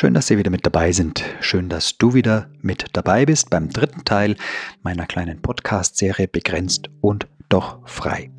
[0.00, 1.22] Schön, dass Sie wieder mit dabei sind.
[1.42, 4.34] Schön, dass du wieder mit dabei bist beim dritten Teil
[4.82, 8.30] meiner kleinen Podcast-Serie Begrenzt und doch frei.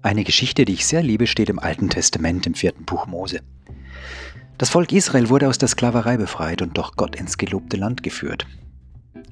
[0.00, 3.42] Eine Geschichte, die ich sehr liebe, steht im Alten Testament im vierten Buch Mose.
[4.56, 8.46] Das Volk Israel wurde aus der Sklaverei befreit und durch Gott ins gelobte Land geführt.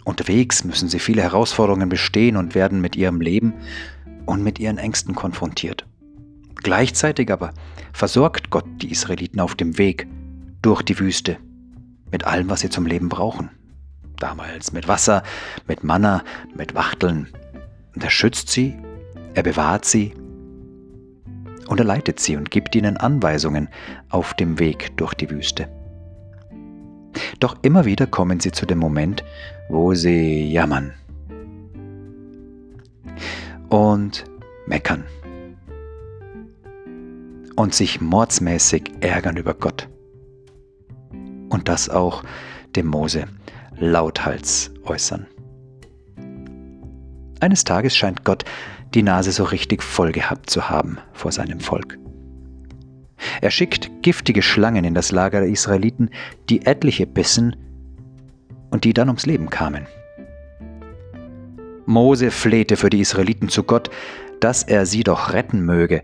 [0.07, 3.55] Unterwegs müssen sie viele Herausforderungen bestehen und werden mit ihrem Leben
[4.25, 5.85] und mit ihren Ängsten konfrontiert.
[6.55, 7.53] Gleichzeitig aber
[7.93, 10.07] versorgt Gott die Israeliten auf dem Weg
[10.63, 11.39] durch die Wüste
[12.13, 13.51] mit allem, was sie zum Leben brauchen.
[14.19, 15.25] Damals mit Wasser,
[15.67, 16.23] mit Manna,
[16.55, 17.27] mit Wachteln.
[17.93, 18.77] Und er schützt sie,
[19.35, 20.15] er bewahrt sie
[21.67, 23.69] und er leitet sie und gibt ihnen Anweisungen
[24.09, 25.69] auf dem Weg durch die Wüste.
[27.41, 29.25] Doch immer wieder kommen sie zu dem Moment,
[29.69, 30.95] wo sie jammern
[33.69, 34.25] und
[34.67, 35.05] meckern
[37.57, 39.89] und sich mordsmäßig ärgern über Gott.
[41.49, 42.23] Und das auch
[42.75, 43.25] dem Mose
[43.79, 45.27] lauthals äußern.
[47.41, 48.45] Eines Tages scheint Gott
[48.95, 51.99] die Nase so richtig voll gehabt zu haben vor seinem Volk.
[53.41, 56.11] Er schickt giftige Schlangen in das Lager der Israeliten,
[56.49, 57.57] die etliche bissen
[58.71, 59.87] und die dann ums Leben kamen.
[61.87, 63.91] Mose flehte für die Israeliten zu Gott,
[64.41, 66.03] dass er sie doch retten möge.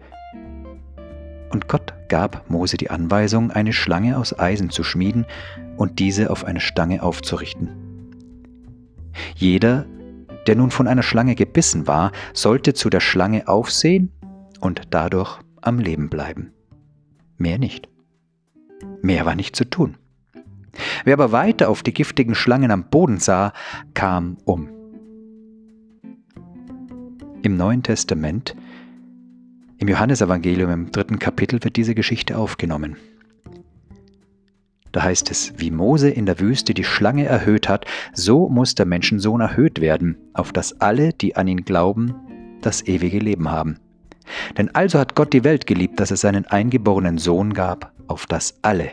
[1.50, 5.26] Und Gott gab Mose die Anweisung, eine Schlange aus Eisen zu schmieden
[5.76, 7.68] und diese auf eine Stange aufzurichten.
[9.34, 9.84] Jeder,
[10.46, 14.12] der nun von einer Schlange gebissen war, sollte zu der Schlange aufsehen
[14.60, 16.52] und dadurch am Leben bleiben.
[17.38, 17.88] Mehr nicht.
[19.02, 19.96] Mehr war nicht zu tun.
[21.04, 23.52] Wer aber weiter auf die giftigen Schlangen am Boden sah,
[23.94, 24.68] kam um.
[27.42, 28.54] Im Neuen Testament,
[29.78, 32.96] im Johannesevangelium im dritten Kapitel wird diese Geschichte aufgenommen.
[34.92, 38.86] Da heißt es, wie Mose in der Wüste die Schlange erhöht hat, so muss der
[38.86, 42.14] Menschensohn erhöht werden, auf dass alle, die an ihn glauben,
[42.60, 43.78] das ewige Leben haben.
[44.56, 48.58] Denn also hat Gott die Welt geliebt, dass er seinen eingeborenen Sohn gab, auf dass
[48.62, 48.92] alle,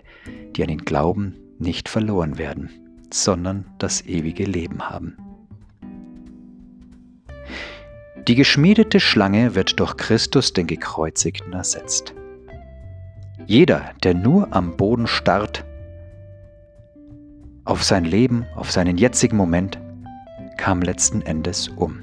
[0.55, 2.69] die an ihn glauben, nicht verloren werden,
[3.11, 5.17] sondern das ewige Leben haben.
[8.27, 12.13] Die geschmiedete Schlange wird durch Christus den Gekreuzigten ersetzt.
[13.47, 15.65] Jeder, der nur am Boden starrt,
[17.65, 19.79] auf sein Leben, auf seinen jetzigen Moment,
[20.57, 21.99] kam letzten Endes um.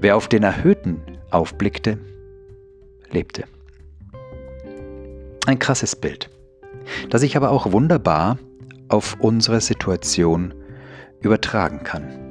[0.00, 1.00] Wer auf den Erhöhten
[1.30, 1.98] aufblickte,
[3.10, 3.44] lebte.
[5.46, 6.30] Ein krasses Bild,
[7.10, 8.38] das ich aber auch wunderbar
[8.88, 10.54] auf unsere Situation
[11.20, 12.28] übertragen kann.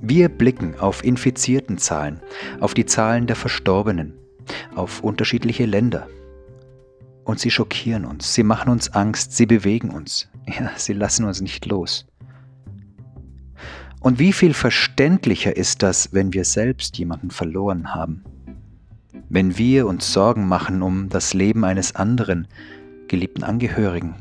[0.00, 2.20] Wir blicken auf infizierten Zahlen,
[2.60, 4.14] auf die Zahlen der Verstorbenen,
[4.74, 6.06] auf unterschiedliche Länder.
[7.24, 11.40] Und sie schockieren uns, sie machen uns Angst, sie bewegen uns, ja, sie lassen uns
[11.40, 12.06] nicht los.
[14.00, 18.24] Und wie viel verständlicher ist das, wenn wir selbst jemanden verloren haben?
[19.28, 22.46] Wenn wir uns Sorgen machen um das Leben eines anderen,
[23.08, 24.14] geliebten Angehörigen,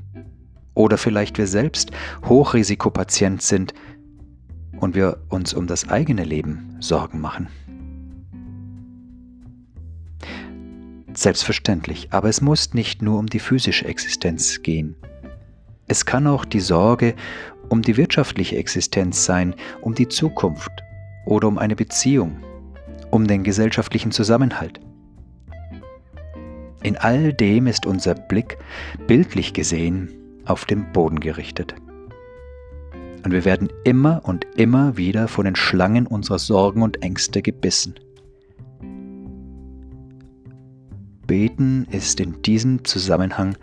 [0.73, 1.91] oder vielleicht wir selbst
[2.25, 3.73] Hochrisikopatient sind
[4.79, 7.47] und wir uns um das eigene Leben Sorgen machen.
[11.13, 14.95] Selbstverständlich, aber es muss nicht nur um die physische Existenz gehen.
[15.87, 17.15] Es kann auch die Sorge
[17.69, 20.71] um die wirtschaftliche Existenz sein, um die Zukunft
[21.25, 22.37] oder um eine Beziehung,
[23.11, 24.79] um den gesellschaftlichen Zusammenhalt.
[26.83, 28.57] In all dem ist unser Blick,
[29.07, 30.09] bildlich gesehen,
[30.45, 31.75] auf den Boden gerichtet.
[33.23, 37.95] Und wir werden immer und immer wieder von den Schlangen unserer Sorgen und Ängste gebissen.
[41.25, 43.57] Beten ist in diesem Zusammenhang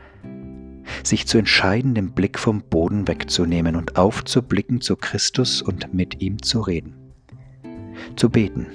[1.02, 6.43] sich zu entscheiden, den Blick vom Boden wegzunehmen und aufzublicken zu Christus und mit ihm
[6.43, 6.94] zu reden.
[8.17, 8.67] Zu beten.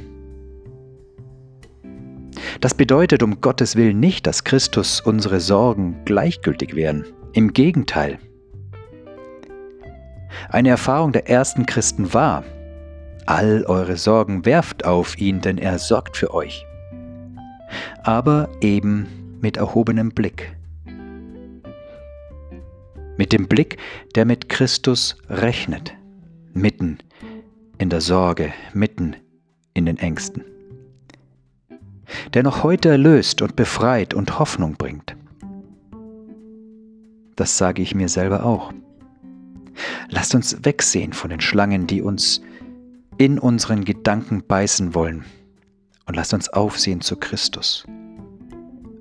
[2.62, 7.06] Das bedeutet um Gottes Willen nicht, dass Christus unsere Sorgen gleichgültig wären.
[7.34, 8.20] Im Gegenteil.
[10.50, 12.44] Eine Erfahrung der ersten Christen war,
[13.26, 16.66] all eure Sorgen werft auf ihn, denn er sorgt für euch.
[18.04, 20.56] Aber eben mit erhobenem Blick,
[23.20, 23.78] mit dem Blick,
[24.16, 25.94] der mit Christus rechnet,
[26.54, 27.00] mitten
[27.78, 29.14] in der Sorge, mitten
[29.74, 30.46] in den Ängsten,
[32.34, 35.18] der noch heute erlöst und befreit und Hoffnung bringt.
[37.36, 38.72] Das sage ich mir selber auch.
[40.08, 42.42] Lasst uns wegsehen von den Schlangen, die uns
[43.18, 45.26] in unseren Gedanken beißen wollen.
[46.06, 47.86] Und lasst uns aufsehen zu Christus.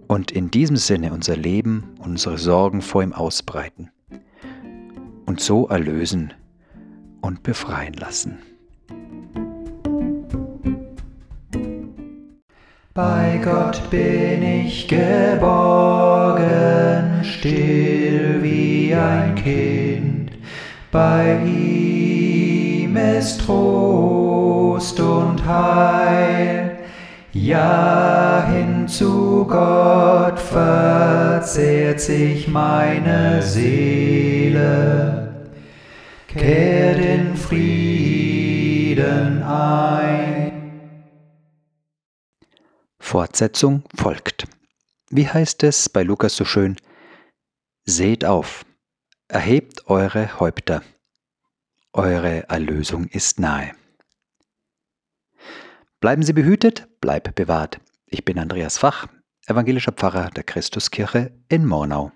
[0.08, 3.90] Und in diesem Sinne unser Leben, unsere Sorgen vor ihm ausbreiten.
[5.38, 6.32] Und so erlösen
[7.20, 8.38] und befreien lassen.
[12.92, 16.42] Bei Gott bin ich geborgen,
[17.22, 20.32] still wie ein Kind.
[20.90, 26.78] Bei ihm ist Trost und Heil.
[27.32, 35.17] Ja, hin zu Gott verzehrt sich meine Seele.
[36.28, 41.06] Kehrt in Frieden ein.
[43.00, 44.46] Fortsetzung folgt.
[45.08, 46.76] Wie heißt es bei Lukas so schön?
[47.86, 48.66] Seht auf,
[49.28, 50.82] erhebt eure Häupter,
[51.94, 53.72] eure Erlösung ist nahe.
[55.98, 57.80] Bleiben Sie behütet, bleib bewahrt.
[58.04, 59.06] Ich bin Andreas Fach,
[59.46, 62.12] evangelischer Pfarrer der Christuskirche in Mornau.